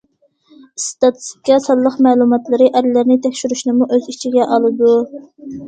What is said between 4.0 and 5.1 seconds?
ئۆز ئىچىگە ئالىدۇ.